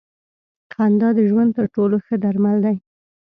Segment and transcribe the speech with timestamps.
[0.73, 2.77] خندا د ژوند تر ټولو ښه درمل دی.